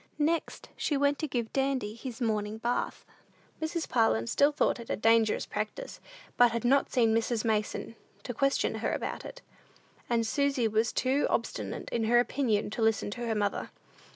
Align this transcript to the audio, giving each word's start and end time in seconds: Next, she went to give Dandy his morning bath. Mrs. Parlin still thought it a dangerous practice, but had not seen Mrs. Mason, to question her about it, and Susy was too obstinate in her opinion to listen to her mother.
Next, 0.17 0.69
she 0.75 0.97
went 0.97 1.19
to 1.19 1.27
give 1.27 1.53
Dandy 1.53 1.93
his 1.93 2.19
morning 2.19 2.57
bath. 2.57 3.05
Mrs. 3.61 3.87
Parlin 3.87 4.25
still 4.25 4.51
thought 4.51 4.79
it 4.79 4.89
a 4.89 4.95
dangerous 4.95 5.45
practice, 5.45 5.99
but 6.37 6.49
had 6.49 6.65
not 6.65 6.91
seen 6.91 7.13
Mrs. 7.13 7.45
Mason, 7.45 7.93
to 8.23 8.33
question 8.33 8.73
her 8.81 8.91
about 8.93 9.25
it, 9.25 9.43
and 10.09 10.25
Susy 10.25 10.67
was 10.67 10.91
too 10.91 11.27
obstinate 11.29 11.87
in 11.91 12.05
her 12.05 12.19
opinion 12.19 12.71
to 12.71 12.81
listen 12.81 13.11
to 13.11 13.27
her 13.27 13.35
mother. 13.35 13.69